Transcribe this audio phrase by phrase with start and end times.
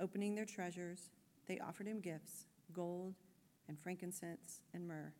[0.00, 1.10] Opening their treasures,
[1.46, 3.14] they offered him gifts gold
[3.68, 5.12] and frankincense and myrrh.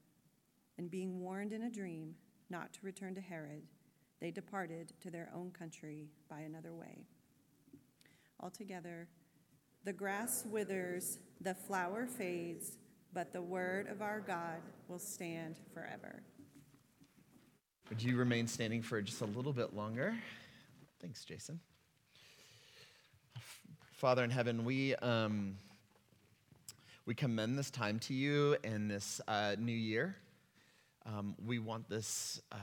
[0.78, 2.14] And being warned in a dream
[2.48, 3.62] not to return to Herod,
[4.20, 7.04] they departed to their own country by another way.
[8.40, 9.08] Altogether,
[9.84, 12.78] the grass withers, the flower fades,
[13.12, 16.22] but the word of our God will stand forever.
[17.88, 20.16] Would you remain standing for just a little bit longer?
[21.00, 21.60] Thanks, Jason.
[24.00, 25.56] Father in heaven, we, um,
[27.04, 30.16] we commend this time to you in this uh, new year.
[31.04, 32.56] Um, we want this uh,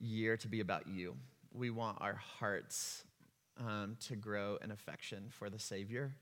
[0.00, 1.16] year to be about you.
[1.52, 3.04] We want our hearts
[3.60, 6.14] um, to grow in affection for the Savior.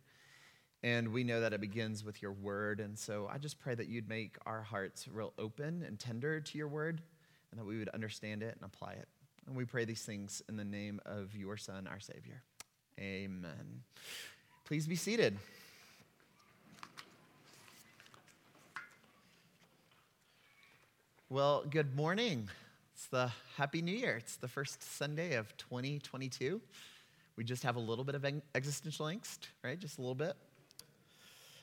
[0.82, 2.80] And we know that it begins with your word.
[2.80, 6.58] And so I just pray that you'd make our hearts real open and tender to
[6.58, 7.00] your word
[7.52, 9.06] and that we would understand it and apply it.
[9.46, 12.42] And we pray these things in the name of your Son, our Savior.
[13.00, 13.82] Amen.
[14.64, 15.36] Please be seated.
[21.28, 22.48] Well, good morning.
[22.94, 24.16] It's the Happy New Year.
[24.16, 26.60] It's the first Sunday of 2022.
[27.36, 29.76] We just have a little bit of existential angst, right?
[29.76, 30.36] Just a little bit.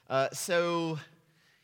[0.09, 0.99] Uh, so,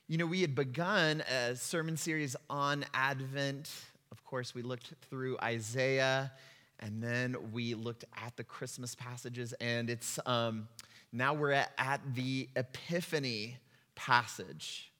[0.08, 3.70] you know, we had begun a sermon series on Advent.
[4.14, 6.32] Of course, we looked through Isaiah
[6.80, 10.68] and then we looked at the Christmas passages, and it's um,
[11.12, 13.58] now we're at, at the Epiphany
[13.96, 14.92] passage.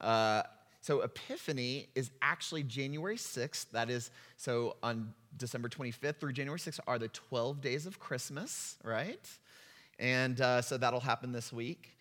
[0.00, 0.42] Uh,
[0.80, 3.70] so, Epiphany is actually January 6th.
[3.72, 8.76] That is, so on December 25th through January 6th are the 12 days of Christmas,
[8.84, 9.28] right?
[9.98, 11.96] And uh, so that'll happen this week.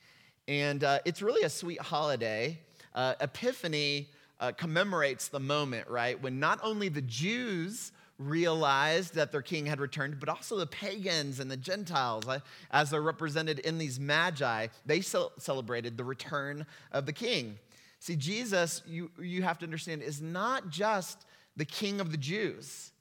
[0.48, 2.60] And uh, it's really a sweet holiday.
[2.94, 4.08] Uh, Epiphany
[4.40, 6.22] uh, commemorates the moment, right?
[6.22, 11.40] When not only the Jews realized that their king had returned, but also the pagans
[11.40, 12.40] and the Gentiles, uh,
[12.72, 17.60] as they're represented in these magi, they celebrated the return of the king.
[18.00, 22.92] See, Jesus, you, you have to understand, is not just the king of the Jews,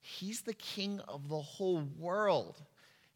[0.00, 2.62] he's the king of the whole world.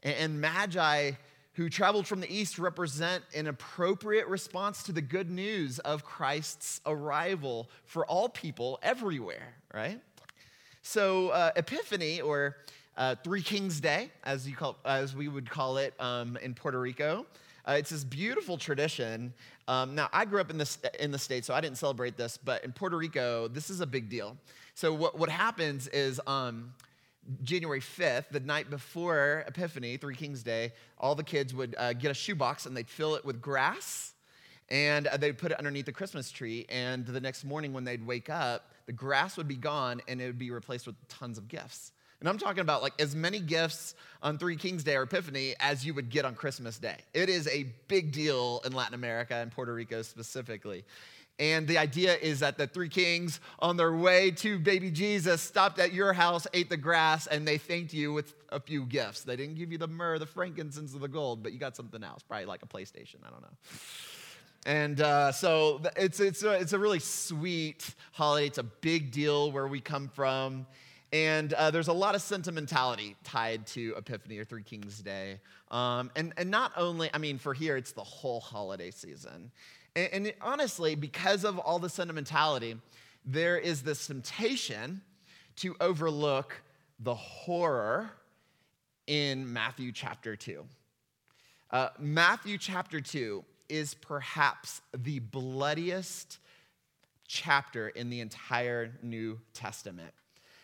[0.02, 1.12] And, and magi
[1.56, 6.82] who traveled from the east represent an appropriate response to the good news of Christ's
[6.84, 9.98] arrival for all people everywhere, right?
[10.88, 12.58] So, uh, Epiphany, or
[12.96, 16.78] uh, Three Kings Day, as, you call, as we would call it um, in Puerto
[16.78, 17.26] Rico,
[17.66, 19.34] uh, it's this beautiful tradition.
[19.66, 22.36] Um, now, I grew up in, this, in the States, so I didn't celebrate this,
[22.36, 24.36] but in Puerto Rico, this is a big deal.
[24.74, 26.72] So, what, what happens is um,
[27.42, 32.12] January 5th, the night before Epiphany, Three Kings Day, all the kids would uh, get
[32.12, 34.14] a shoebox and they'd fill it with grass
[34.68, 36.64] and uh, they'd put it underneath the Christmas tree.
[36.68, 40.26] And the next morning, when they'd wake up, the grass would be gone and it
[40.26, 41.92] would be replaced with tons of gifts.
[42.20, 45.84] And I'm talking about like as many gifts on Three Kings Day or Epiphany as
[45.84, 46.96] you would get on Christmas Day.
[47.12, 50.84] It is a big deal in Latin America and Puerto Rico specifically.
[51.38, 55.78] And the idea is that the three kings on their way to baby Jesus stopped
[55.78, 59.22] at your house, ate the grass, and they thanked you with a few gifts.
[59.22, 62.02] They didn't give you the myrrh, the frankincense, or the gold, but you got something
[62.02, 63.16] else, probably like a PlayStation.
[63.26, 63.48] I don't know.
[64.66, 68.48] And uh, so it's, it's, a, it's a really sweet holiday.
[68.48, 70.66] It's a big deal where we come from.
[71.12, 75.38] And uh, there's a lot of sentimentality tied to Epiphany or Three Kings Day.
[75.70, 79.52] Um, and, and not only, I mean, for here, it's the whole holiday season.
[79.94, 82.76] And, and honestly, because of all the sentimentality,
[83.24, 85.00] there is this temptation
[85.56, 86.60] to overlook
[86.98, 88.10] the horror
[89.06, 90.64] in Matthew chapter 2.
[91.70, 96.38] Uh, Matthew chapter 2 is perhaps the bloodiest
[97.28, 100.12] chapter in the entire New Testament.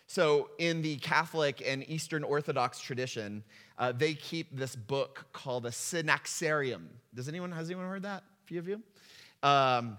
[0.07, 3.43] So, in the Catholic and Eastern Orthodox tradition,
[3.77, 6.87] uh, they keep this book called the Synaxarium.
[7.15, 8.21] Does anyone, has anyone heard that?
[8.21, 8.81] A few of you?
[9.41, 9.97] Um,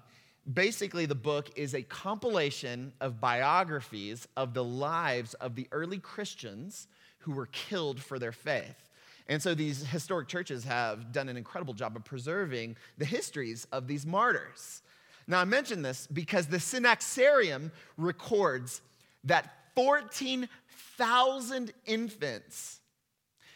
[0.52, 6.86] basically, the book is a compilation of biographies of the lives of the early Christians
[7.20, 8.83] who were killed for their faith.
[9.26, 13.86] And so these historic churches have done an incredible job of preserving the histories of
[13.86, 14.82] these martyrs.
[15.26, 18.82] Now, I mention this because the Synaxarium records
[19.24, 22.80] that 14,000 infants,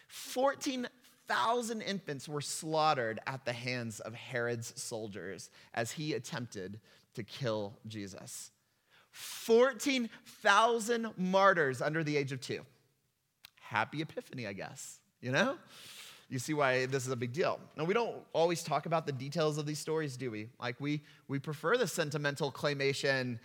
[0.08, 6.80] 14,000 infants were slaughtered at the hands of Herod's soldiers as he attempted
[7.14, 8.50] to kill Jesus.
[9.10, 12.64] 14,000 martyrs under the age of two.
[13.60, 15.56] Happy Epiphany, I guess, you know?
[16.30, 17.58] You see why this is a big deal.
[17.76, 20.50] Now, we don't always talk about the details of these stories, do we?
[20.60, 23.38] Like, we, we prefer the sentimental claymation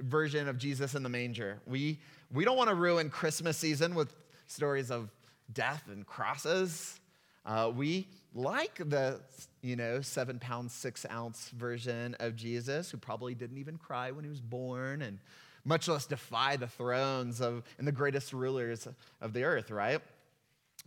[0.00, 1.60] version of Jesus in the manger.
[1.66, 2.00] We,
[2.32, 4.16] we don't want to ruin Christmas season with
[4.48, 5.10] stories of
[5.52, 6.98] death and crosses.
[7.46, 9.20] Uh, we like the,
[9.62, 14.24] you know, seven pound, six ounce version of Jesus, who probably didn't even cry when
[14.24, 15.20] he was born and
[15.64, 18.88] much less defy the thrones of and the greatest rulers
[19.20, 20.00] of the earth, right?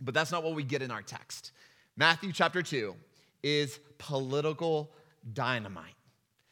[0.00, 1.52] But that's not what we get in our text.
[1.96, 2.94] Matthew chapter 2
[3.42, 4.90] is political
[5.32, 5.94] dynamite.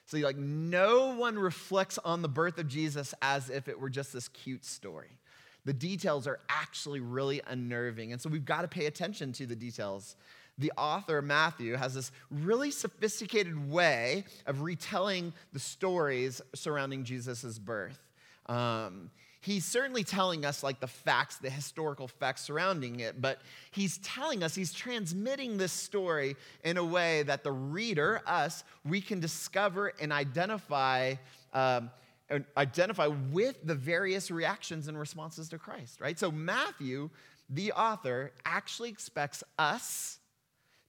[0.07, 4.13] So, like, no one reflects on the birth of Jesus as if it were just
[4.13, 5.19] this cute story.
[5.65, 8.13] The details are actually really unnerving.
[8.13, 10.15] And so, we've got to pay attention to the details.
[10.59, 17.99] The author, Matthew, has this really sophisticated way of retelling the stories surrounding Jesus' birth.
[18.47, 19.11] Um,
[19.47, 23.41] he's certainly telling us like the facts, the historical facts surrounding it, but
[23.71, 26.35] he's telling us, he's transmitting this story
[26.65, 31.15] in a way that the reader, us, we can discover and identify.
[31.55, 31.91] Um,
[32.29, 36.19] and identify with the various reactions and responses to Christ, right?
[36.19, 37.09] So, Matthew,
[37.49, 40.19] the author, actually expects us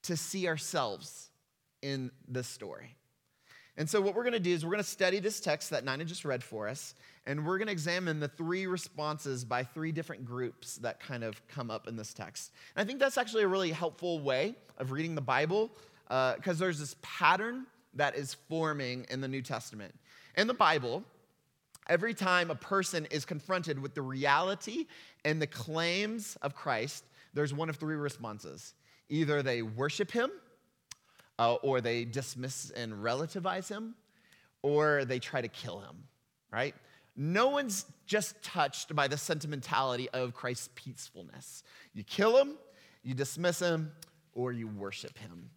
[0.02, 1.30] to see ourselves
[1.84, 2.96] in this story.
[3.78, 5.86] And so, what we're going to do is we're going to study this text that
[5.86, 6.96] Nina just read for us,
[7.28, 11.46] and we're going to examine the three responses by three different groups that kind of
[11.50, 12.52] come up in this text.
[12.76, 15.70] And I think that's actually a really helpful way of reading the Bible
[16.08, 19.94] because uh, there's this pattern that is forming in the New Testament.
[20.38, 21.04] In the Bible,
[21.90, 24.88] every time a person is confronted with the reality
[25.26, 27.04] and the claims of Christ,
[27.34, 28.74] there's one of three responses
[29.10, 30.30] either they worship him
[31.40, 33.96] uh, or they dismiss and relativize him,
[34.62, 35.96] or they try to kill him,
[36.52, 36.76] right?
[37.18, 41.64] No one's just touched by the sentimentality of Christ's peacefulness.
[41.94, 42.58] You kill him,
[43.04, 43.92] you dismiss him,
[44.34, 45.50] or you worship him.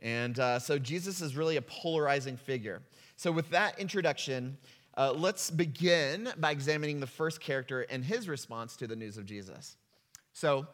[0.00, 2.82] And uh, so Jesus is really a polarizing figure.
[3.16, 4.58] So, with that introduction,
[4.96, 9.26] uh, let's begin by examining the first character and his response to the news of
[9.26, 9.76] Jesus.
[10.32, 10.68] So,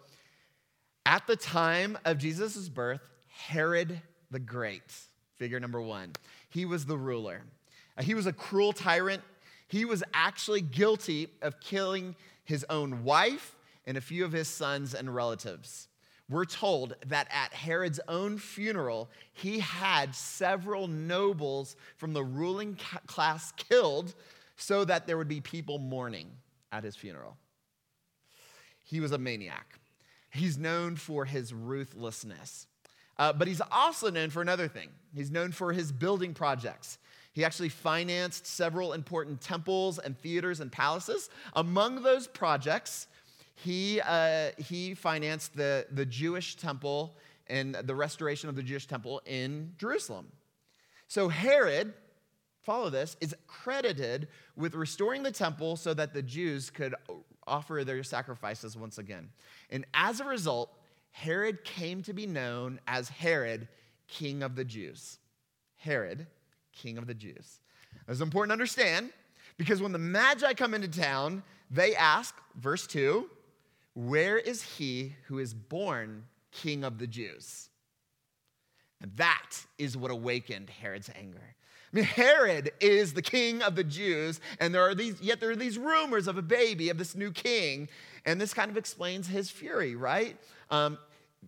[1.07, 4.93] at the time of Jesus' birth, Herod the Great,
[5.37, 6.13] figure number one.
[6.51, 7.43] He was the ruler.
[7.97, 9.23] Uh, he was a cruel tyrant.
[9.75, 12.15] He was actually guilty of killing
[12.45, 13.57] his own wife
[13.89, 15.89] and a few of his sons and relatives.
[16.31, 22.79] We're told that at Herod's own funeral, he had several nobles from the ruling
[23.09, 24.15] class killed
[24.57, 26.31] so that there would be people mourning
[26.71, 27.37] at his funeral.
[28.85, 29.81] He was a maniac.
[30.31, 32.69] He's known for his ruthlessness.
[33.19, 34.91] Uh, but he's also known for another thing.
[35.13, 36.99] He's known for his building projects.
[37.35, 41.29] He actually financed several important temples and theaters and palaces.
[41.55, 43.09] Among those projects,
[43.57, 47.17] he, uh, he financed the, the Jewish temple
[47.49, 50.29] and the restoration of the Jewish temple in Jerusalem.
[51.09, 51.93] So Herod,
[52.63, 56.95] follow this, is credited with restoring the temple so that the Jews could
[57.49, 59.29] offer their sacrifices once again.
[59.71, 60.71] And as a result,
[61.11, 63.69] Herod came to be known as Herod,
[64.07, 65.19] king of the Jews.
[65.77, 66.27] Herod,
[66.75, 67.61] king of the Jews.
[68.09, 69.11] It's important to understand
[69.57, 73.29] because when the Magi come into town, they ask, verse 2,
[73.95, 77.69] where is he who is born king of the Jews?
[79.01, 81.55] And that is what awakened Herod's anger.
[81.93, 85.51] I mean, Herod is the king of the Jews, and there are these, yet there
[85.51, 87.89] are these rumors of a baby, of this new king,
[88.27, 90.37] and this kind of explains his fury, right?
[90.71, 90.99] Um,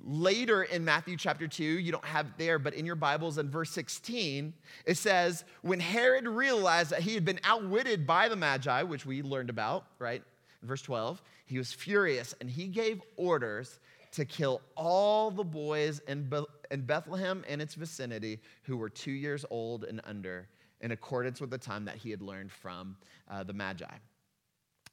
[0.05, 3.71] later in Matthew chapter 2, you don't have there, but in your Bibles in verse
[3.71, 4.53] 16,
[4.85, 9.23] it says, When Herod realized that he had been outwitted by the Magi, which we
[9.23, 10.23] learned about, right?
[10.63, 13.79] In verse 12, he was furious and he gave orders
[14.13, 19.13] to kill all the boys in, Be- in Bethlehem and its vicinity who were two
[19.13, 20.49] years old and under,
[20.81, 22.97] in accordance with the time that he had learned from
[23.31, 23.85] uh, the Magi.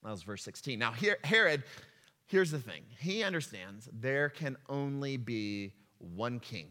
[0.04, 0.78] That was verse 16.
[0.78, 1.64] Now, here, Herod,
[2.28, 6.68] here's the thing he understands there can only be one king.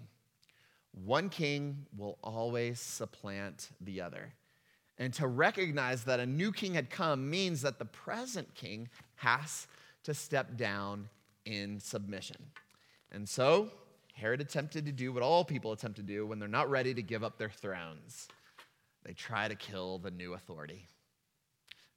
[0.93, 4.35] One king will always supplant the other.
[4.99, 9.67] And to recognize that a new king had come means that the present king has
[10.05, 11.09] to step down
[11.47, 12.37] in submission.
[13.11, 13.71] And so,
[14.13, 17.03] Herod attempted to do what all people attempt to do when they're not ready to
[17.03, 18.29] give up their thrones
[19.05, 20.87] they try to kill the new authority,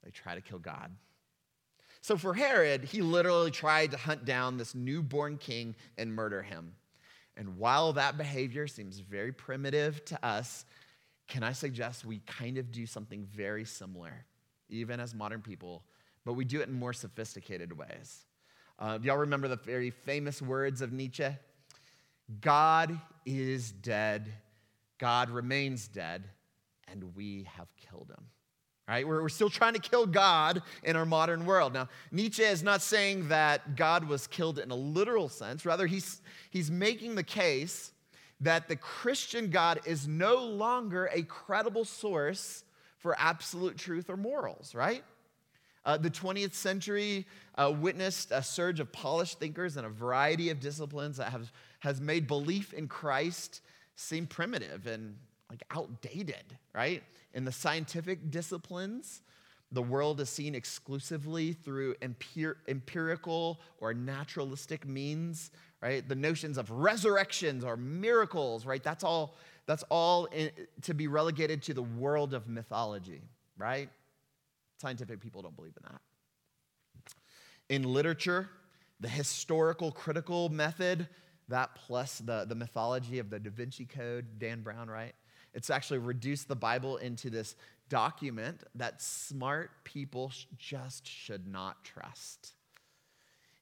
[0.02, 0.90] they try to kill God.
[2.06, 6.72] So, for Herod, he literally tried to hunt down this newborn king and murder him.
[7.36, 10.66] And while that behavior seems very primitive to us,
[11.26, 14.24] can I suggest we kind of do something very similar,
[14.68, 15.82] even as modern people,
[16.24, 18.24] but we do it in more sophisticated ways.
[18.78, 21.30] Uh, do y'all remember the very famous words of Nietzsche?
[22.40, 24.32] God is dead,
[24.98, 26.22] God remains dead,
[26.86, 28.26] and we have killed him.
[28.88, 29.06] Right?
[29.06, 31.72] We're, we're still trying to kill God in our modern world.
[31.72, 35.66] Now, Nietzsche is not saying that God was killed in a literal sense.
[35.66, 37.92] Rather, he's, he's making the case
[38.40, 42.64] that the Christian God is no longer a credible source
[42.98, 45.02] for absolute truth or morals, right?
[45.84, 47.26] Uh, the 20th century
[47.56, 52.00] uh, witnessed a surge of polished thinkers in a variety of disciplines that have, has
[52.00, 53.60] made belief in Christ
[53.94, 55.16] seem primitive and
[55.50, 57.02] like outdated, right?
[57.34, 59.22] In the scientific disciplines,
[59.72, 65.50] the world is seen exclusively through empir- empirical or naturalistic means,
[65.82, 66.08] right?
[66.08, 68.82] The notions of resurrections or miracles, right?
[68.82, 69.34] That's all,
[69.66, 70.50] that's all in,
[70.82, 73.22] to be relegated to the world of mythology,
[73.58, 73.88] right?
[74.80, 76.00] Scientific people don't believe in that.
[77.68, 78.48] In literature,
[79.00, 81.08] the historical critical method,
[81.48, 85.14] that plus the, the mythology of the Da Vinci Code, Dan Brown, right?
[85.56, 87.56] It's actually reduced the Bible into this
[87.88, 92.52] document that smart people just should not trust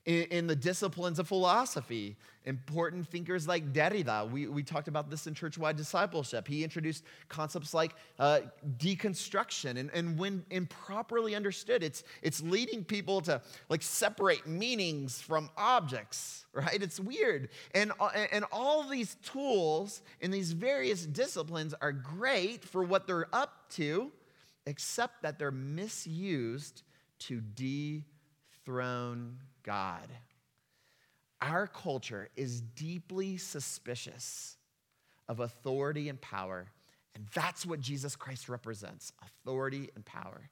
[0.07, 2.17] in, in the disciplines of philosophy.
[2.45, 6.47] Important thinkers like Derrida, we, we talked about this in church-wide discipleship.
[6.47, 8.41] He introduced concepts like uh,
[8.77, 15.49] deconstruction, and, and when improperly understood, it's, it's leading people to like separate meanings from
[15.57, 16.83] objects, right?
[16.83, 17.49] It's weird.
[17.75, 23.35] And, uh, and all these tools in these various disciplines are great for what they're
[23.35, 24.13] up to,
[24.67, 26.83] except that they're misused
[27.21, 30.09] to dethrone God.
[31.43, 34.57] Our culture is deeply suspicious
[35.29, 36.67] of authority and power,
[37.15, 40.49] and that's what Jesus Christ represents authority and power.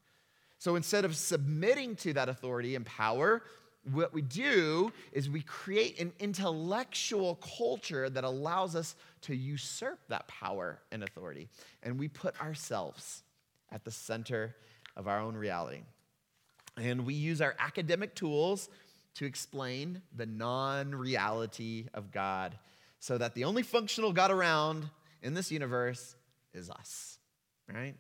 [0.59, 3.43] So instead of submitting to that authority and power,
[3.91, 10.29] what we do is we create an intellectual culture that allows us to usurp that
[10.29, 11.49] power and authority.
[11.83, 13.25] And we put ourselves
[13.73, 14.55] at the center
[14.97, 15.81] of our own reality.
[16.77, 18.69] And we use our academic tools
[19.15, 22.59] to explain the non reality of God
[22.99, 24.89] so that the only functional God around
[25.23, 26.17] in this universe
[26.55, 27.19] is us,
[27.73, 27.95] right?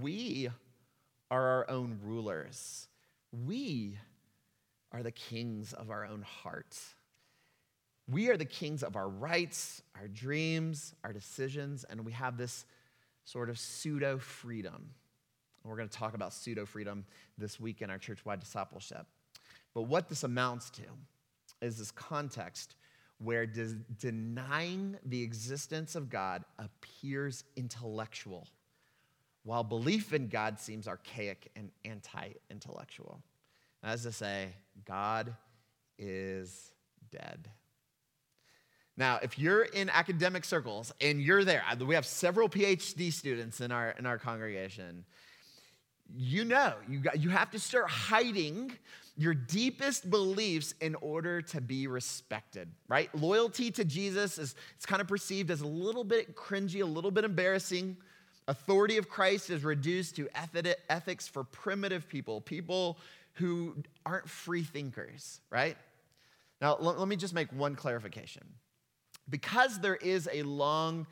[0.00, 0.48] We
[1.30, 2.88] are our own rulers.
[3.46, 3.98] We
[4.92, 6.94] are the kings of our own hearts.
[8.10, 12.64] We are the kings of our rights, our dreams, our decisions, and we have this
[13.24, 14.94] sort of pseudo freedom.
[15.62, 17.04] We're going to talk about pseudo freedom
[17.36, 19.06] this week in our church wide discipleship.
[19.74, 20.82] But what this amounts to
[21.60, 22.76] is this context
[23.18, 28.46] where de- denying the existence of God appears intellectual,
[29.44, 33.20] while belief in God seems archaic and anti intellectual.
[33.82, 34.48] As to say,
[34.84, 35.34] God
[35.98, 36.72] is
[37.10, 37.48] dead.
[38.96, 43.70] Now, if you're in academic circles and you're there, we have several PhD students in
[43.70, 45.04] our, in our congregation,
[46.16, 48.72] you know you, got, you have to start hiding
[49.18, 53.12] your deepest beliefs in order to be respected, right?
[53.16, 57.10] Loyalty to Jesus is it's kind of perceived as a little bit cringy, a little
[57.10, 57.96] bit embarrassing.
[58.46, 60.28] Authority of Christ is reduced to
[60.88, 62.96] ethics for primitive people, people
[63.34, 63.74] who
[64.06, 65.76] aren't free thinkers, right?
[66.60, 68.44] Now, let me just make one clarification.
[69.28, 71.08] Because there is a long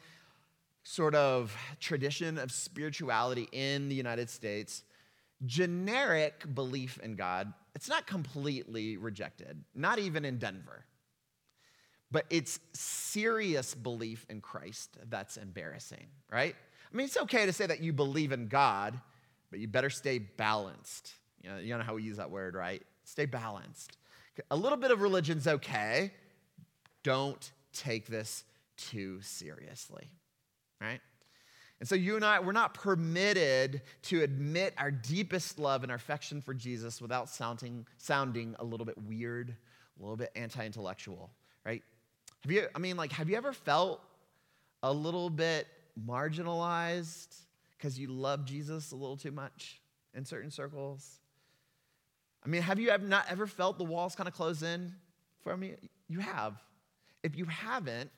[0.84, 4.84] sort of tradition of spirituality in the United States,
[5.44, 10.84] generic belief in God it's not completely rejected, not even in Denver.
[12.10, 16.54] but it's serious belief in Christ that's embarrassing, right?
[16.92, 18.98] I mean, it's okay to say that you believe in God,
[19.50, 21.12] but you better stay balanced.
[21.42, 22.82] You know, you know how we use that word, right?
[23.04, 23.98] Stay balanced.
[24.50, 26.12] A little bit of religion's okay.
[27.02, 28.44] Don't take this
[28.76, 30.08] too seriously,
[30.80, 31.00] right?
[31.78, 35.96] And so you and I, we're not permitted to admit our deepest love and our
[35.96, 39.50] affection for Jesus without sounding, sounding a little bit weird,
[39.98, 41.30] a little bit anti-intellectual,
[41.66, 41.82] right?
[42.42, 44.00] Have you, I mean, like, have you ever felt
[44.82, 45.66] a little bit
[46.06, 47.36] marginalized
[47.76, 49.80] because you love Jesus a little too much
[50.14, 51.20] in certain circles?
[52.44, 54.94] I mean, have you ever not ever felt the walls kind of close in
[55.42, 55.76] from you?
[56.08, 56.54] You have.
[57.22, 58.10] If you haven't,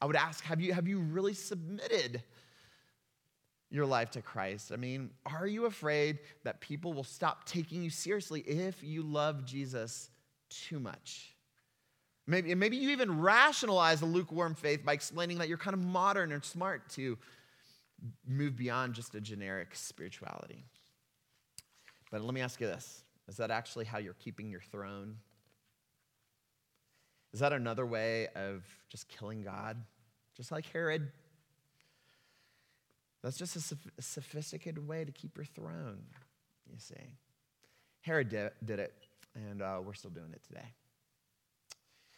[0.00, 2.22] I would ask, have you, have you really submitted
[3.70, 4.72] your life to Christ?
[4.72, 9.44] I mean, are you afraid that people will stop taking you seriously if you love
[9.44, 10.10] Jesus
[10.48, 11.34] too much?
[12.26, 16.32] Maybe, maybe you even rationalize a lukewarm faith by explaining that you're kind of modern
[16.32, 17.16] and smart to
[18.26, 20.64] move beyond just a generic spirituality.
[22.10, 25.16] But let me ask you this is that actually how you're keeping your throne?
[27.32, 29.76] Is that another way of just killing God?
[30.36, 31.12] Just like Herod
[33.22, 36.02] that's just a, a sophisticated way to keep your throne,
[36.70, 36.94] you see.
[38.00, 38.94] Herod did, did it,
[39.34, 40.66] and uh, we're still doing it today.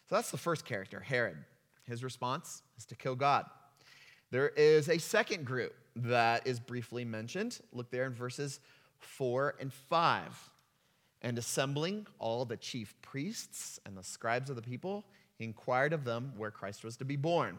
[0.07, 1.37] So that's the first character, Herod.
[1.83, 3.45] His response is to kill God.
[4.31, 7.59] There is a second group that is briefly mentioned.
[7.71, 8.59] Look there in verses
[8.99, 10.49] 4 and 5.
[11.21, 15.05] And assembling all the chief priests and the scribes of the people,
[15.37, 17.57] he inquired of them where Christ was to be born.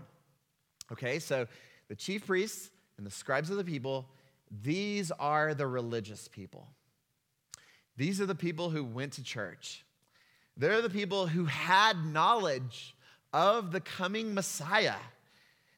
[0.92, 1.46] Okay, so
[1.88, 4.06] the chief priests and the scribes of the people,
[4.62, 6.68] these are the religious people.
[7.96, 9.84] These are the people who went to church.
[10.56, 12.94] They're the people who had knowledge
[13.32, 14.96] of the coming Messiah.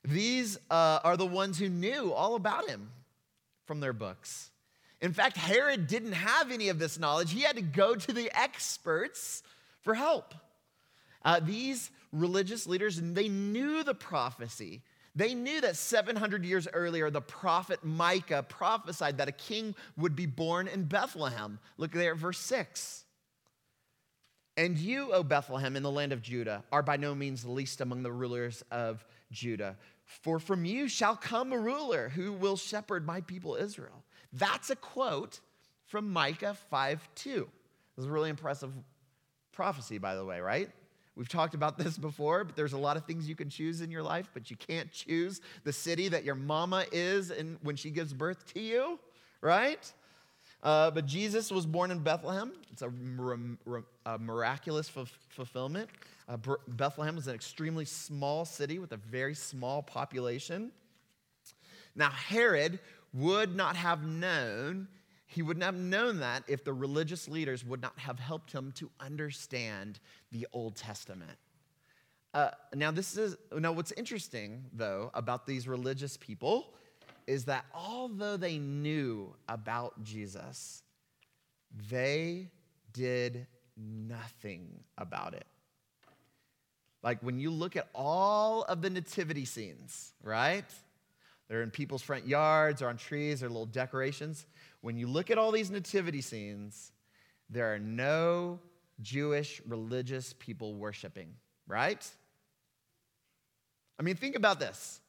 [0.04, 2.90] These uh, are the ones who knew all about him
[3.64, 4.50] from their books.
[5.00, 7.32] In fact, Herod didn't have any of this knowledge.
[7.32, 9.42] He had to go to the experts
[9.82, 10.34] for help.
[11.24, 14.82] Uh, these religious leaders, they knew the prophecy
[15.16, 20.26] they knew that 700 years earlier, the prophet Micah prophesied that a king would be
[20.26, 21.58] born in Bethlehem.
[21.78, 23.04] Look there at verse 6.
[24.58, 27.80] And you, O Bethlehem, in the land of Judah, are by no means the least
[27.80, 29.76] among the rulers of Judah.
[30.04, 34.04] For from you shall come a ruler who will shepherd my people Israel.
[34.34, 35.40] That's a quote
[35.86, 37.48] from Micah 5 2.
[37.96, 38.72] This is a really impressive
[39.52, 40.70] prophecy, by the way, right?
[41.16, 43.90] We've talked about this before, but there's a lot of things you can choose in
[43.90, 47.90] your life, but you can't choose the city that your mama is in, when she
[47.90, 48.98] gives birth to you,
[49.40, 49.92] right?
[50.62, 52.52] Uh, but Jesus was born in Bethlehem.
[52.70, 55.88] It's a, miraculous f- fulfillment.
[56.28, 56.36] Uh,
[56.68, 60.70] Bethlehem was an extremely small city with a very small population.
[61.94, 62.78] Now, Herod
[63.14, 64.88] would not have known
[65.26, 68.90] he wouldn't have known that if the religious leaders would not have helped him to
[69.00, 69.98] understand
[70.30, 71.36] the Old Testament.
[72.32, 76.74] Uh, now, this is now what's interesting though about these religious people
[77.26, 80.82] is that although they knew about Jesus,
[81.90, 82.48] they
[82.92, 85.46] did nothing about it.
[87.02, 90.64] Like when you look at all of the nativity scenes, right?
[91.48, 94.46] They're in people's front yards or on trees or little decorations.
[94.86, 96.92] When you look at all these nativity scenes,
[97.50, 98.60] there are no
[99.02, 101.34] Jewish religious people worshiping,
[101.66, 102.08] right?
[103.98, 105.00] I mean, think about this.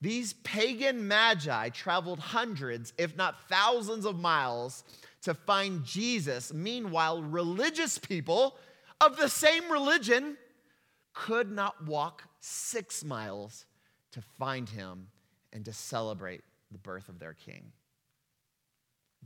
[0.00, 4.82] These pagan magi traveled hundreds, if not thousands of miles
[5.24, 6.54] to find Jesus.
[6.54, 8.56] Meanwhile, religious people
[9.02, 10.38] of the same religion
[11.12, 13.66] could not walk six miles
[14.12, 15.08] to find him
[15.52, 16.40] and to celebrate
[16.72, 17.72] the birth of their king.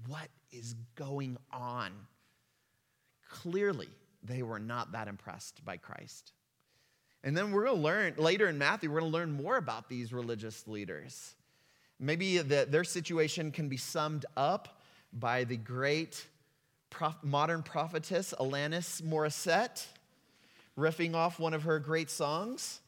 [0.06, 1.92] What is going on?
[3.28, 3.88] Clearly,
[4.22, 6.32] they were not that impressed by Christ.
[7.22, 9.88] And then we're going to learn later in Matthew, we're going to learn more about
[9.88, 11.34] these religious leaders.
[11.98, 14.80] Maybe the, their situation can be summed up
[15.12, 16.26] by the great
[16.88, 19.86] prof, modern prophetess Alanis Morissette,
[20.78, 22.80] riffing off one of her great songs.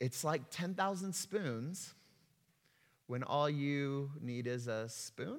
[0.00, 1.94] It's like 10,000 spoons
[3.06, 5.38] when all you need is a spoon?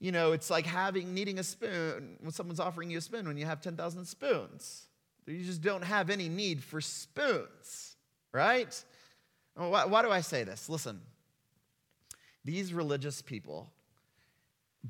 [0.00, 3.36] You know, it's like having needing a spoon when someone's offering you a spoon when
[3.36, 4.86] you have 10,000 spoons.
[5.26, 7.96] You just don't have any need for spoons,
[8.32, 8.84] right?
[9.54, 10.68] Why, why do I say this?
[10.68, 11.00] Listen,
[12.44, 13.70] these religious people,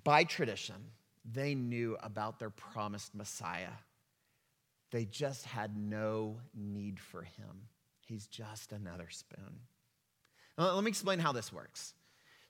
[0.04, 0.76] by tradition,
[1.24, 3.72] they knew about their promised Messiah
[4.90, 7.68] They just had no need for him.
[8.06, 9.60] He's just another spoon.
[10.58, 11.94] Now, let me explain how this works.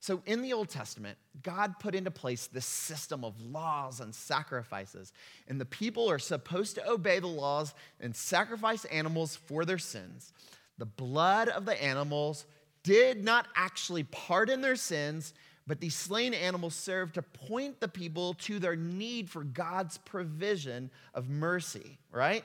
[0.02, 5.12] So, in the Old Testament, God put into place this system of laws and sacrifices,
[5.46, 10.32] and the people are supposed to obey the laws and sacrifice animals for their sins.
[10.78, 12.46] The blood of the animals
[12.82, 15.34] did not actually pardon their sins,
[15.66, 20.90] but these slain animals served to point the people to their need for God's provision
[21.12, 22.44] of mercy, right?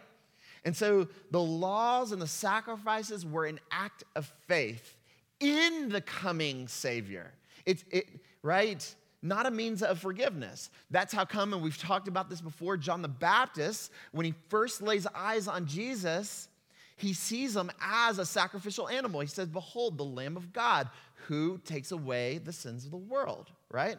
[0.65, 4.97] And so the laws and the sacrifices were an act of faith
[5.39, 7.31] in the coming Savior.
[7.65, 8.07] It's it,
[8.41, 8.95] right?
[9.21, 10.69] Not a means of forgiveness.
[10.91, 12.77] That's how come, and we've talked about this before.
[12.77, 16.47] John the Baptist, when he first lays eyes on Jesus,
[16.95, 19.21] he sees him as a sacrificial animal.
[19.21, 20.89] He says, Behold, the Lamb of God
[21.27, 23.97] who takes away the sins of the world, right?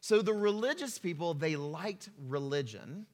[0.00, 3.06] So the religious people, they liked religion,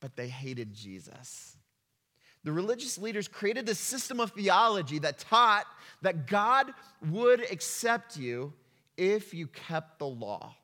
[0.00, 1.56] but they hated Jesus.
[2.46, 5.66] The religious leaders created this system of theology that taught
[6.02, 6.72] that God
[7.10, 8.52] would accept you
[8.96, 10.54] if you kept the law.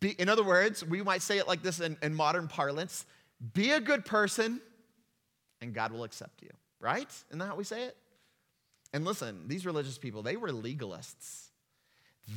[0.00, 3.06] Be, in other words, we might say it like this in, in modern parlance
[3.54, 4.60] be a good person
[5.60, 6.50] and God will accept you,
[6.80, 7.08] right?
[7.28, 7.96] Isn't that how we say it?
[8.92, 11.50] And listen, these religious people, they were legalists.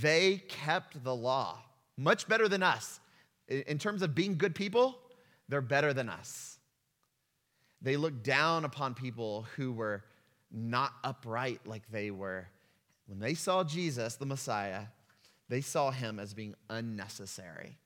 [0.02, 1.64] They kept the law
[1.98, 3.00] much better than us.
[3.48, 5.00] In terms of being good people,
[5.48, 6.59] they're better than us.
[7.82, 10.04] They looked down upon people who were
[10.52, 12.48] not upright like they were.
[13.08, 14.84] When they saw Jesus, the Messiah,
[15.48, 17.78] they saw him as being unnecessary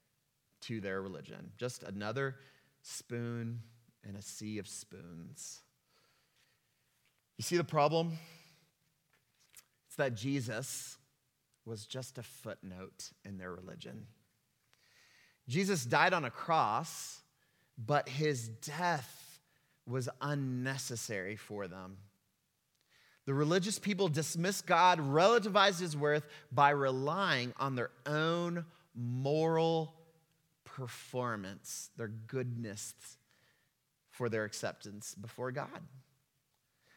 [0.61, 1.51] to their religion.
[1.57, 2.35] Just another
[2.81, 3.61] spoon
[4.07, 5.61] in a sea of spoons.
[7.37, 8.17] You see the problem?
[9.87, 10.97] It's that Jesus
[11.65, 14.07] was just a footnote in their religion.
[15.47, 17.21] Jesus died on a cross,
[17.77, 19.22] but his death
[19.85, 21.97] was unnecessary for them.
[23.25, 28.65] The religious people dismissed God, relativized his worth by relying on their own
[28.95, 29.95] moral
[30.65, 32.93] performance, their goodness
[34.11, 35.69] for their acceptance before God.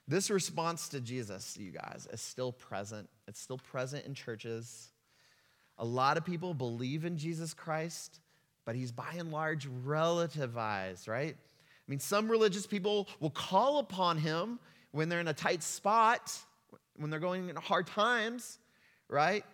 [0.08, 3.08] This response to Jesus, you guys, is still present.
[3.26, 4.92] It's still present in churches.
[5.78, 8.20] A lot of people believe in Jesus Christ,
[8.64, 11.36] but he's by and large relativized, right?
[11.86, 14.58] I mean, some religious people will call upon him
[14.90, 16.32] when they're in a tight spot,
[16.96, 18.58] when they're going in hard times,
[19.08, 19.44] right?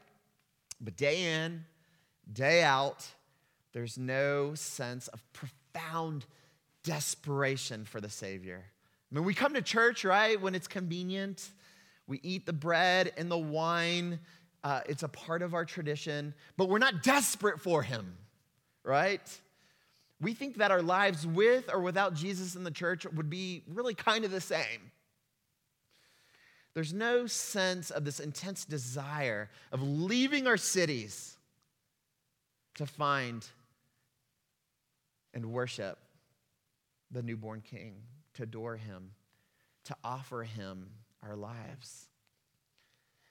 [0.80, 1.64] But day in,
[2.32, 3.06] day out,
[3.72, 6.26] there's no sense of profound
[6.84, 8.64] desperation for the Savior.
[9.10, 11.50] I mean, we come to church, right, when it's convenient.
[12.06, 14.20] We eat the bread and the wine.
[14.64, 18.16] Uh, it's a part of our tradition, but we're not desperate for Him,
[18.84, 19.20] right?
[20.22, 23.94] We think that our lives with or without Jesus in the church would be really
[23.94, 24.92] kind of the same.
[26.74, 31.36] There's no sense of this intense desire of leaving our cities
[32.76, 33.44] to find
[35.34, 35.98] and worship
[37.10, 37.94] the newborn king,
[38.34, 39.10] to adore him,
[39.84, 40.88] to offer him
[41.22, 42.06] our lives.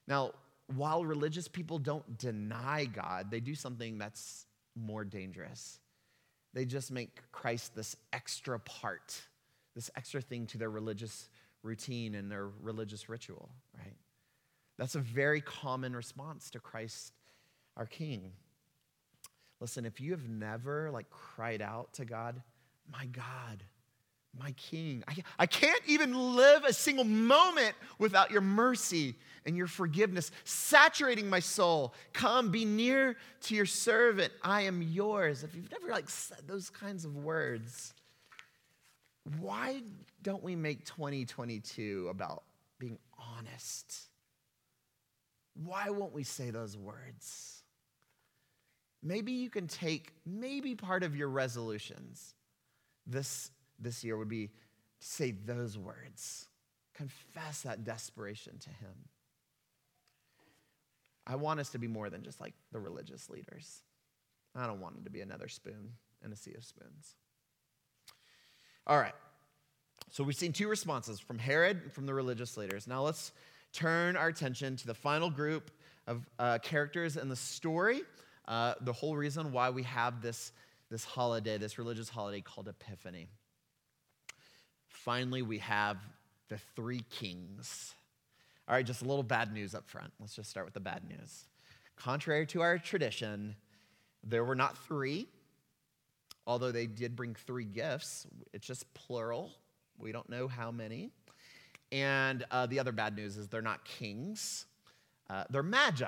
[0.08, 0.34] Now,
[0.76, 5.80] while religious people don't deny God, they do something that's more dangerous.
[6.54, 9.22] They just make Christ this extra part,
[9.76, 11.30] this extra thing to their religious
[11.64, 13.96] routine and their religious ritual, right?
[14.78, 17.14] That's a very common response to Christ,
[17.78, 18.32] our King.
[19.60, 22.42] Listen, if you have never like cried out to God,
[22.92, 23.64] my God,
[24.40, 29.16] my King, I, I can't even live a single moment without your mercy
[29.46, 31.94] and your forgiveness saturating my soul.
[32.14, 34.32] Come, be near to your servant.
[34.42, 35.44] I am yours.
[35.44, 37.94] If you've never like said those kinds of words,
[39.40, 39.82] why
[40.24, 42.44] don't we make 2022 about
[42.80, 43.96] being honest?
[45.54, 47.64] Why won't we say those words?
[49.04, 52.36] Maybe you can take, maybe part of your resolutions
[53.08, 53.50] this,
[53.82, 56.48] this year would be to say those words,
[56.94, 59.10] confess that desperation to Him.
[61.26, 63.84] I want us to be more than just like the religious leaders.
[64.56, 67.16] I don't want it to be another spoon in a sea of spoons.
[68.86, 69.14] All right.
[70.10, 72.88] So we've seen two responses from Herod and from the religious leaders.
[72.88, 73.32] Now let's
[73.72, 75.72] turn our attention to the final group
[76.08, 78.02] of uh, characters in the story.
[78.48, 80.52] Uh, the whole reason why we have this,
[80.90, 83.30] this holiday, this religious holiday called Epiphany.
[85.04, 85.98] Finally, we have
[86.50, 87.96] the three kings.
[88.68, 90.12] All right, just a little bad news up front.
[90.20, 91.48] Let's just start with the bad news.
[91.96, 93.56] Contrary to our tradition,
[94.24, 95.28] there were not three,
[96.46, 98.28] although they did bring three gifts.
[98.54, 99.50] It's just plural.
[99.98, 101.10] We don't know how many.
[101.92, 104.66] And uh, the other bad news is they're not kings,
[105.30, 106.08] uh, they're magi.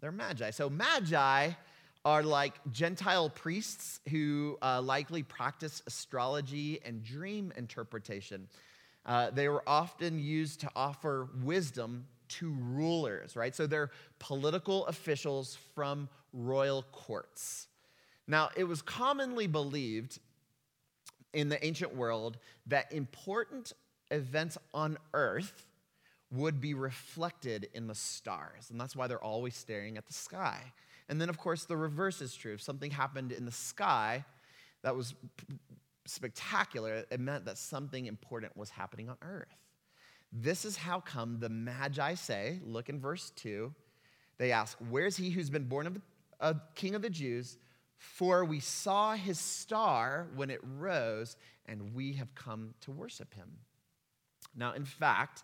[0.00, 0.50] They're magi.
[0.50, 1.50] So, magi
[2.04, 8.48] are like Gentile priests who uh, likely practiced astrology and dream interpretation.
[9.04, 13.54] Uh, they were often used to offer wisdom to rulers, right?
[13.54, 17.68] So they're political officials from royal courts.
[18.26, 20.18] Now, it was commonly believed
[21.32, 23.72] in the ancient world that important
[24.10, 25.66] events on earth
[26.30, 28.70] would be reflected in the stars.
[28.70, 30.60] And that's why they're always staring at the sky.
[31.08, 32.54] And then, of course, the reverse is true.
[32.54, 34.24] If something happened in the sky
[34.82, 35.14] that was
[36.04, 39.48] spectacular, it meant that something important was happening on earth.
[40.32, 43.72] This is how come the Magi say, look in verse 2,
[44.36, 46.00] they ask, Where's he who's been born of
[46.40, 47.56] a king of the Jews?
[47.96, 53.50] For we saw his star when it rose, and we have come to worship him.
[54.54, 55.42] Now, in fact,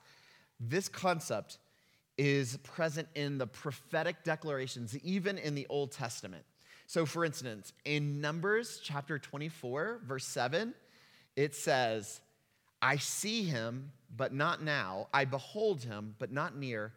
[0.60, 1.58] this concept
[2.16, 6.44] is present in the prophetic declarations, even in the Old Testament.
[6.86, 10.74] So, for instance, in Numbers chapter 24, verse 7,
[11.36, 12.20] it says,
[12.82, 15.08] I see him, but not now.
[15.12, 16.92] I behold him, but not near.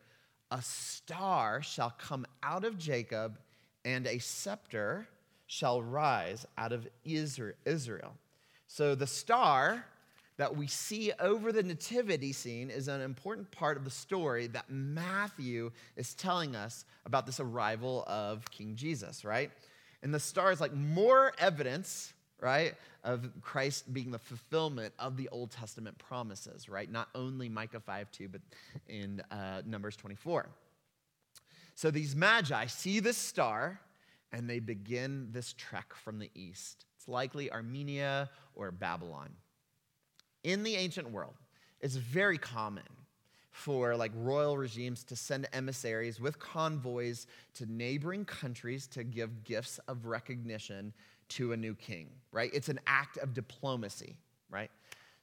[0.51, 3.39] A star shall come out of Jacob,
[3.85, 5.07] and a scepter
[5.47, 8.13] shall rise out of Israel.
[8.67, 9.85] So, the star
[10.37, 14.69] that we see over the nativity scene is an important part of the story that
[14.69, 19.51] Matthew is telling us about this arrival of King Jesus, right?
[20.03, 25.27] And the star is like more evidence, right, of Christ being the fulfillment of the
[25.29, 26.89] Old Testament promises, right?
[26.91, 28.41] Not only Micah 5 2, but
[28.87, 30.49] in uh, Numbers 24.
[31.73, 33.79] So these magi see this star
[34.31, 36.85] and they begin this trek from the east.
[36.95, 39.29] It's likely Armenia or Babylon
[40.47, 41.33] in the ancient world,
[41.81, 42.83] it's very common
[43.51, 49.77] for like royal regimes to send emissaries with convoys to neighboring countries to give gifts
[49.89, 50.93] of recognition
[51.27, 52.49] to a new king, right?
[52.53, 54.15] It's an act of diplomacy,
[54.49, 54.71] right?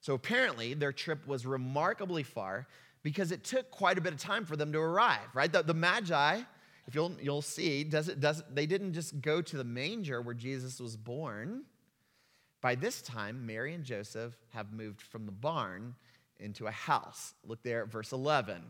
[0.00, 2.66] So apparently their trip was remarkably far
[3.02, 5.50] because it took quite a bit of time for them to arrive, right?
[5.50, 6.40] The, the Magi,
[6.86, 10.34] if you'll, you'll see, does it, does, they didn't just go to the manger where
[10.34, 11.62] Jesus was born.
[12.64, 15.94] By this time, Mary and Joseph have moved from the barn
[16.40, 17.34] into a house.
[17.46, 18.62] Look there at verse 11.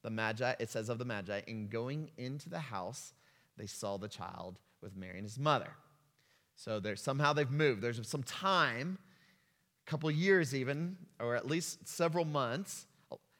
[0.00, 3.12] The Magi, it says of the Magi, in going into the house,
[3.58, 5.68] they saw the child with Mary and his mother.
[6.54, 7.82] So somehow they've moved.
[7.82, 8.96] There's some time,
[9.86, 12.86] a couple years even, or at least several months.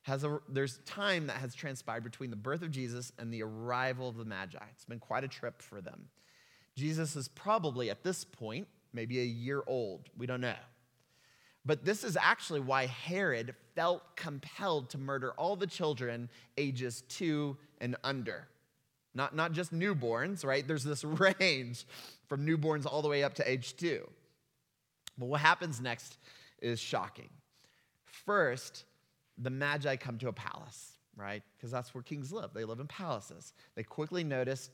[0.03, 4.11] Has a, there's time that has transpired between the birth of Jesus and the arrival
[4.11, 4.59] of the Magi.
[4.75, 6.11] It's been quite a trip for them.
[6.77, 10.09] Jesus is probably at this point maybe a year old.
[10.19, 10.57] We don't know.
[11.65, 17.57] But this is actually why Herod felt compelled to murder all the children ages two
[17.81, 18.49] and under.
[19.15, 20.67] Not, not just newborns, right?
[20.67, 21.05] There's this
[21.41, 21.87] range
[22.29, 24.09] from newborns all the way up to age two.
[25.19, 26.19] But what happens next
[26.61, 27.31] is shocking.
[28.05, 28.85] First,
[29.39, 31.43] the Magi come to a palace, right?
[31.57, 32.51] Because that's where kings live.
[32.55, 33.53] They live in palaces.
[33.75, 34.71] They quickly noticed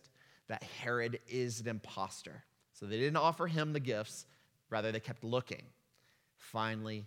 [0.48, 2.44] that Herod is an impostor.
[2.72, 4.26] So they didn't offer him the gifts,
[4.70, 5.64] rather, they kept looking.
[6.36, 7.06] Finally,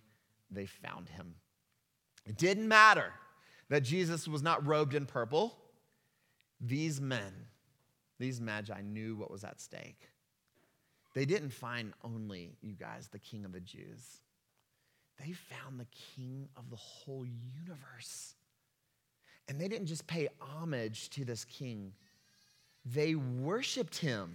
[0.51, 1.35] they found him.
[2.25, 3.11] It didn't matter
[3.69, 5.57] that Jesus was not robed in purple.
[6.61, 7.33] These men,
[8.19, 10.09] these magi, knew what was at stake.
[11.13, 14.21] They didn't find only, you guys, the king of the Jews,
[15.17, 18.35] they found the king of the whole universe.
[19.47, 21.93] And they didn't just pay homage to this king,
[22.85, 24.33] they worshiped him.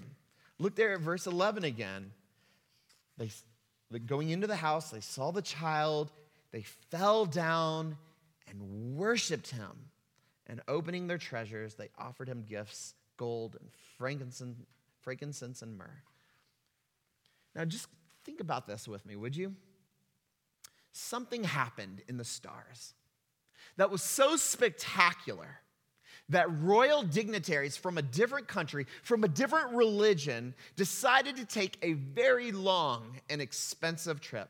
[0.61, 2.13] Look there at verse 11 again.
[3.17, 3.31] They,
[3.99, 6.13] going into the house, they saw the child,
[6.53, 7.97] they fell down
[8.47, 9.73] and worshiped him.
[10.47, 14.59] And opening their treasures, they offered him gifts gold and frankincense,
[15.01, 16.03] frankincense and myrrh.
[17.55, 17.87] Now, just
[18.25, 19.55] think about this with me, would you?
[20.93, 22.95] Something happened in the stars
[23.77, 25.61] that was so spectacular
[26.31, 31.93] that royal dignitaries from a different country, from a different religion, decided to take a
[31.93, 34.49] very long and expensive trip.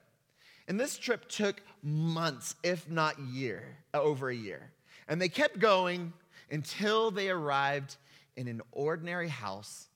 [0.69, 4.71] And this trip took months, if not year, uh, over a year.
[5.09, 6.12] And they kept going
[6.51, 7.97] until they arrived
[8.37, 9.88] in an ordinary house,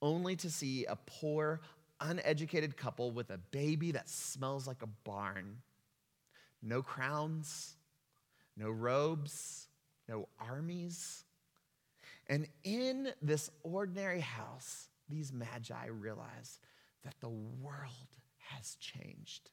[0.00, 1.60] only to see a poor,
[2.00, 5.56] uneducated couple with a baby that smells like a barn.
[6.62, 7.74] No crowns,
[8.56, 9.66] no robes,
[10.12, 11.24] no armies.
[12.28, 16.60] And in this ordinary house, these magi realize
[17.04, 17.90] that the world
[18.38, 19.50] has changed.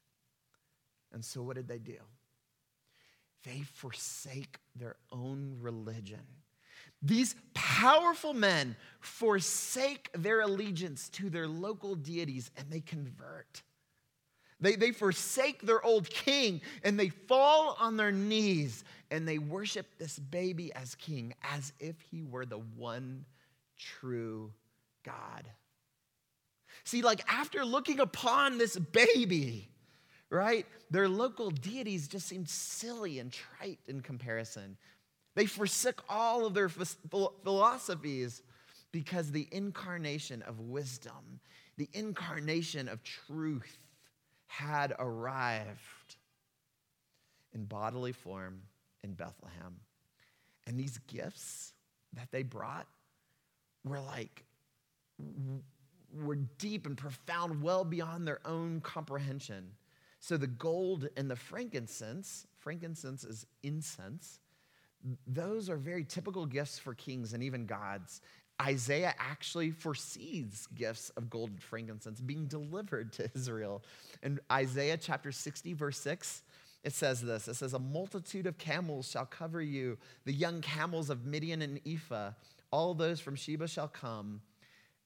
[1.12, 1.98] And so, what did they do?
[3.44, 6.22] They forsake their own religion.
[7.02, 13.64] These powerful men forsake their allegiance to their local deities and they convert.
[14.60, 19.88] They, they forsake their old king and they fall on their knees and they worship
[19.98, 23.26] this baby as king as if he were the one
[23.78, 24.52] true
[25.04, 25.46] God.
[26.84, 29.70] See, like after looking upon this baby,
[30.30, 34.78] right, their local deities just seemed silly and trite in comparison.
[35.36, 38.42] They forsook all of their philosophies
[38.92, 41.40] because the incarnation of wisdom,
[41.78, 43.78] the incarnation of truth
[44.48, 46.16] had arrived
[47.54, 48.62] in bodily form
[49.04, 49.76] in Bethlehem.
[50.68, 51.74] And these gifts
[52.14, 52.88] that they brought
[53.84, 54.44] were like,
[56.14, 59.72] were deep and profound, well beyond their own comprehension.
[60.20, 64.40] So the gold and the frankincense, frankincense is incense,
[65.26, 68.22] those are very typical gifts for kings and even gods.
[68.62, 73.82] Isaiah actually foresees gifts of gold and frankincense being delivered to Israel.
[74.22, 76.44] In Isaiah chapter 60, verse 6,
[76.84, 81.10] it says this It says, A multitude of camels shall cover you, the young camels
[81.10, 82.32] of Midian and Ephah,
[82.72, 84.42] all those from Sheba shall come.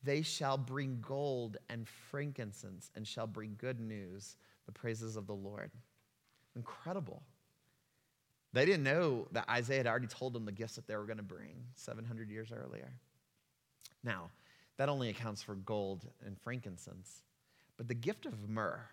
[0.04, 5.34] They shall bring gold and frankincense and shall bring good news, the praises of the
[5.34, 5.72] Lord.
[6.58, 7.24] Incredible.
[8.52, 11.18] They didn't know that Isaiah had already told them the gifts that they were going
[11.18, 12.92] to bring 700 years earlier.
[14.04, 14.30] Now,
[14.78, 17.24] that only accounts for gold and frankincense.
[17.78, 18.88] But the gift of myrrh,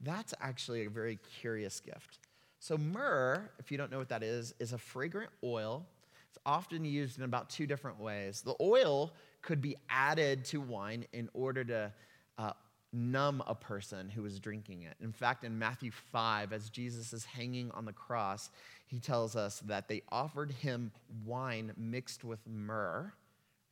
[0.00, 2.18] that's actually a very curious gift.
[2.58, 5.86] So, myrrh, if you don't know what that is, is a fragrant oil.
[6.28, 8.42] It's often used in about two different ways.
[8.42, 11.92] The oil could be added to wine in order to
[12.38, 12.52] uh,
[12.92, 14.96] numb a person who was drinking it.
[15.00, 18.50] In fact, in Matthew 5, as Jesus is hanging on the cross,
[18.86, 20.92] he tells us that they offered him
[21.24, 23.12] wine mixed with myrrh,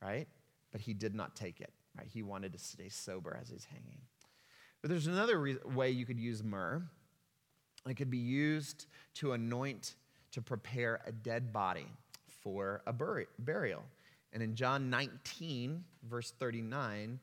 [0.01, 0.27] right?
[0.71, 2.07] But he did not take it, right?
[2.07, 3.99] He wanted to stay sober as he's hanging.
[4.85, 6.79] But there's another re- way you could use myrrh.
[7.89, 9.95] It could be used to anoint,
[10.33, 11.87] to prepare a dead body
[12.27, 13.81] for a bur- burial.
[14.31, 17.19] And in John 19, verse 39,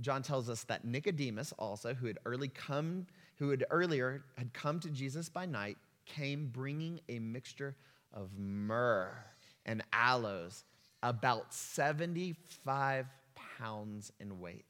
[0.00, 3.08] John tells us that Nicodemus also, who had early come,
[3.40, 7.74] who had earlier had come to Jesus by night, came bringing a mixture
[8.12, 9.24] of myrrh
[9.64, 10.62] and aloes,
[11.02, 14.66] about 75 pounds in weight.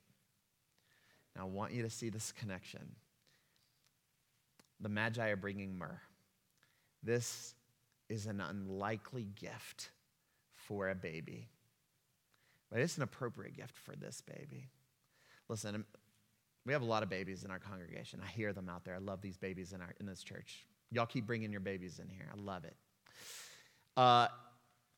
[1.37, 2.81] Now, I want you to see this connection.
[4.81, 6.01] The Magi are bringing myrrh.
[7.03, 7.55] This
[8.09, 9.91] is an unlikely gift
[10.55, 11.49] for a baby,
[12.71, 14.69] but it's an appropriate gift for this baby.
[15.49, 15.85] Listen,
[16.65, 18.21] we have a lot of babies in our congregation.
[18.25, 18.95] I hear them out there.
[18.95, 20.67] I love these babies in, our, in this church.
[20.91, 22.27] Y'all keep bringing your babies in here.
[22.33, 22.75] I love it.
[23.97, 24.29] Uh,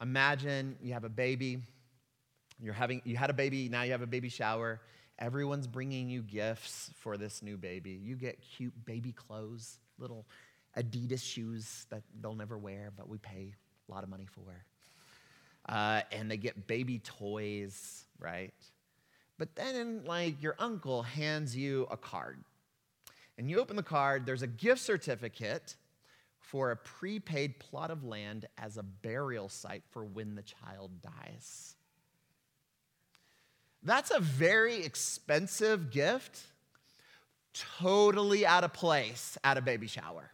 [0.01, 1.59] imagine you have a baby.
[2.61, 4.81] You're having, you had a baby, now you have a baby shower.
[5.19, 7.91] Everyone's bringing you gifts for this new baby.
[7.91, 10.27] You get cute baby clothes, little
[10.77, 13.53] Adidas shoes that they'll never wear, but we pay
[13.89, 14.65] a lot of money for.
[15.69, 18.55] Uh, and they get baby toys, right?
[19.39, 22.43] But then, like, your uncle hands you a card.
[23.37, 25.77] And you open the card, there's a gift certificate
[26.41, 31.77] for a prepaid plot of land as a burial site for when the child dies.
[33.83, 36.41] That's a very expensive gift,
[37.79, 40.31] totally out of place at a baby shower.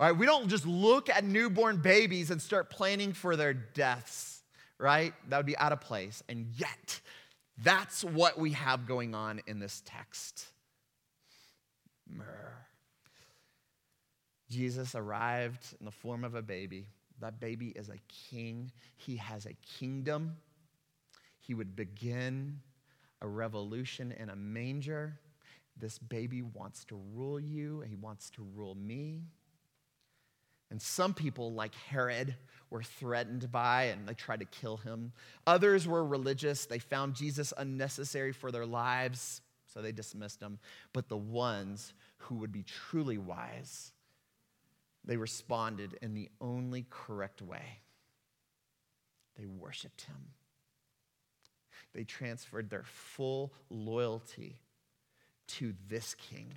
[0.00, 4.42] All right, we don't just look at newborn babies and start planning for their deaths,
[4.78, 5.12] right?
[5.28, 6.22] That would be out of place.
[6.28, 7.00] And yet,
[7.58, 10.46] that's what we have going on in this text.
[12.10, 12.26] Myrrh.
[14.50, 16.86] Jesus arrived in the form of a baby.
[17.20, 17.98] That baby is a
[18.30, 20.36] king, he has a kingdom.
[21.42, 22.60] He would begin
[23.20, 25.18] a revolution in a manger.
[25.76, 29.22] This baby wants to rule you, he wants to rule me.
[30.70, 32.34] And some people, like Herod,
[32.70, 35.12] were threatened by and they tried to kill him.
[35.46, 36.64] Others were religious.
[36.64, 40.58] They found Jesus unnecessary for their lives, so they dismissed him.
[40.94, 43.92] But the ones who would be truly wise,
[45.04, 47.80] they responded in the only correct way.
[49.36, 50.30] They worshiped him.
[51.94, 54.56] They transferred their full loyalty
[55.48, 56.52] to this king.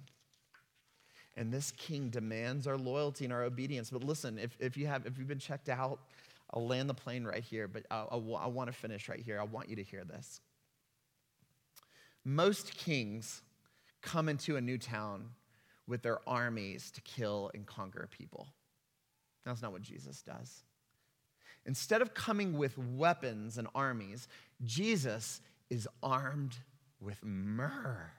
[1.35, 3.89] And this king demands our loyalty and our obedience.
[3.89, 5.99] But listen, if, if, you have, if you've been checked out,
[6.53, 9.39] I'll land the plane right here, but I, I, I want to finish right here.
[9.39, 10.39] I want you to hear this.
[12.23, 13.41] most kings
[14.01, 15.29] come into a new town
[15.87, 18.47] with their armies to kill and conquer people.
[19.45, 20.63] That's not what Jesus does.
[21.65, 24.27] Instead of coming with weapons and armies,
[24.63, 26.57] Jesus is armed
[26.99, 28.11] with myrrh.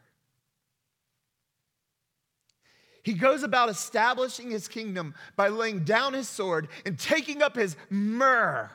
[3.03, 7.77] He goes about establishing his kingdom by laying down his sword and taking up his
[7.89, 8.69] myrrh.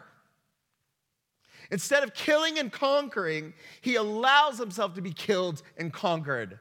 [1.69, 6.59] Instead of killing and conquering, he allows himself to be killed and conquered.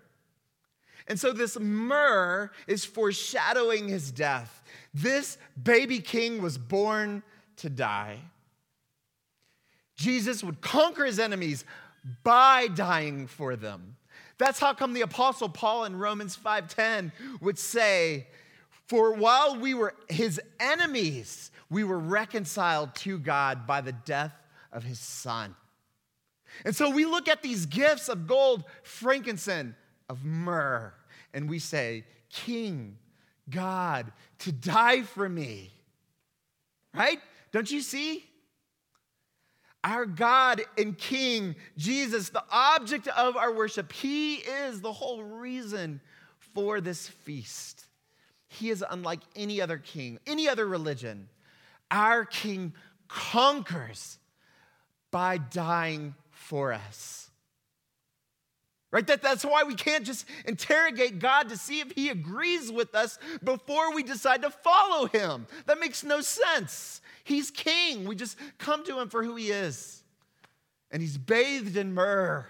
[1.07, 4.63] And so this myrrh is foreshadowing his death.
[4.93, 7.23] This baby king was born
[7.61, 8.21] to die.
[9.97, 11.65] Jesus would conquer his enemies
[12.23, 13.97] by dying for them.
[14.39, 18.29] That's how come the apostle Paul in Romans 5:10 would say,
[18.87, 24.33] "For while we were his enemies, we were reconciled to God by the death
[24.73, 25.55] of his son."
[26.65, 29.77] And so we look at these gifts of gold, frankincense,
[30.09, 30.95] of myrrh,
[31.35, 32.99] and we say, "King,
[33.51, 35.75] God, to die for me."
[36.95, 37.23] Right?
[37.53, 38.25] Don't you see?
[39.83, 46.01] Our God and King, Jesus, the object of our worship, He is the whole reason
[46.55, 47.85] for this feast.
[48.49, 51.29] He is unlike any other king, any other religion.
[51.91, 52.75] Our King
[53.09, 54.19] conquers
[55.11, 57.30] by dying for us.
[58.93, 59.07] Right?
[59.07, 63.19] That, that's why we can't just interrogate God to see if He agrees with us
[63.45, 65.47] before we decide to follow Him.
[65.67, 67.01] That makes no sense.
[67.25, 68.07] He's king.
[68.07, 70.03] We just come to him for who he is.
[70.91, 72.45] And he's bathed in myrrh.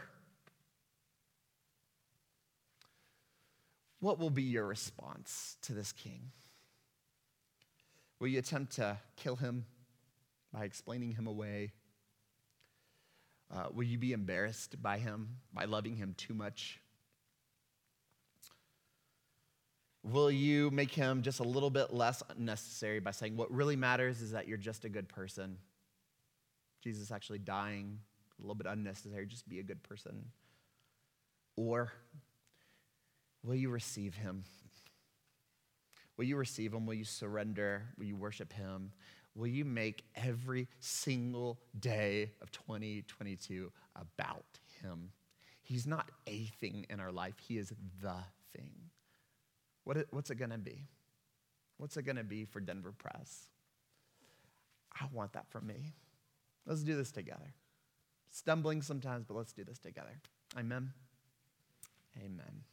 [4.01, 6.31] What will be your response to this king?
[8.19, 9.67] Will you attempt to kill him
[10.53, 11.73] by explaining him away?
[13.53, 16.81] Uh, will you be embarrassed by him, by loving him too much?
[20.03, 24.23] Will you make him just a little bit less unnecessary by saying what really matters
[24.23, 25.59] is that you're just a good person?
[26.83, 27.99] Jesus actually dying,
[28.39, 30.25] a little bit unnecessary, just be a good person.
[31.57, 31.93] Or
[33.43, 34.45] will you receive him?
[36.17, 36.87] Will you receive him?
[36.87, 37.83] Will you surrender?
[37.99, 38.93] Will you worship him?
[39.35, 44.45] Will you make every single day of 2022 about
[44.83, 45.11] him?
[45.63, 47.73] He's not a thing in our life, he is
[48.03, 48.17] the
[48.57, 48.73] thing.
[49.85, 50.89] What what's it going to be?
[51.79, 53.49] What's it going to be for Denver Press?
[55.01, 55.95] I want that for me.
[56.67, 57.55] Let's do this together.
[58.31, 60.21] Stumbling sometimes, but let's do this together.
[60.59, 60.93] Amen.
[62.19, 62.65] Amen.